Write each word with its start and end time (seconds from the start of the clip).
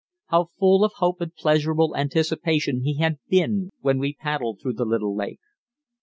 How 0.29 0.47
full 0.59 0.83
of 0.83 0.93
hope 0.95 1.21
and 1.21 1.31
pleasurable 1.35 1.95
anticipation 1.95 2.81
he 2.81 2.97
had 2.97 3.19
been 3.29 3.69
when 3.81 3.99
we 3.99 4.15
paddled 4.15 4.59
through 4.59 4.73
the 4.73 4.85
Little 4.85 5.15
Lake! 5.15 5.41